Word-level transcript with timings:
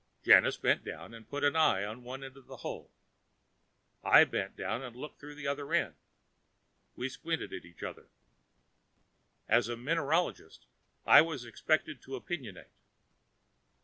Janus 0.23 0.57
bent 0.57 0.83
down 0.83 1.13
and 1.13 1.29
put 1.29 1.43
an 1.43 1.55
eye 1.55 1.81
to 1.81 1.99
one 1.99 2.23
end 2.23 2.35
of 2.35 2.47
the 2.47 2.57
hole. 2.65 2.89
I 4.03 4.23
bent 4.23 4.55
down 4.55 4.81
and 4.81 4.95
looked 4.95 5.19
through 5.19 5.35
the 5.35 5.45
other 5.45 5.71
end. 5.73 5.93
We 6.95 7.07
squinted 7.07 7.53
at 7.53 7.65
each 7.65 7.83
other. 7.83 8.07
As 9.47 9.69
mineralogist, 9.69 10.65
I 11.05 11.21
was 11.21 11.45
expected 11.45 12.01
to 12.01 12.15
opinionate. 12.19 12.71